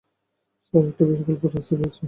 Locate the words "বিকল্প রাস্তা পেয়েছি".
1.09-1.99